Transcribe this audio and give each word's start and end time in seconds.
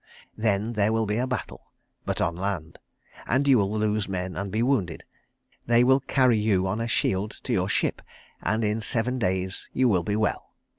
Then 0.35 0.73
there 0.73 0.91
will 0.91 1.05
be 1.05 1.17
a 1.17 1.27
battle 1.27 1.61
but 2.07 2.19
on 2.19 2.35
land; 2.35 2.79
and 3.27 3.47
you 3.47 3.59
will 3.59 3.69
lose 3.77 4.09
men, 4.09 4.35
and 4.35 4.51
be 4.51 4.63
wounded. 4.63 5.03
They 5.67 5.83
will 5.83 5.99
carry 5.99 6.39
you 6.39 6.65
on 6.65 6.81
a 6.81 6.87
shield 6.87 7.37
to 7.43 7.53
your 7.53 7.69
ship, 7.69 8.01
and 8.41 8.63
in 8.63 8.81
seven 8.81 9.19
days 9.19 9.67
you 9.73 9.87
will 9.87 10.01
be 10.01 10.15
well. 10.15 10.53